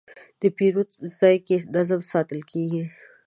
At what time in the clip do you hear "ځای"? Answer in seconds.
1.19-1.35